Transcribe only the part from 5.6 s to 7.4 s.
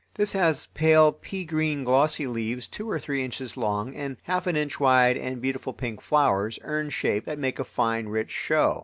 pink flowers, urn shaped, that